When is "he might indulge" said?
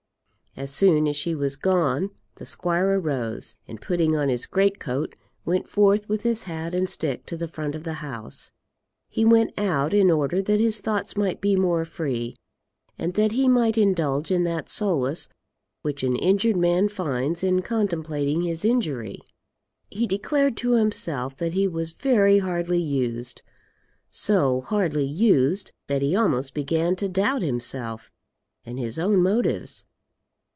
13.31-14.29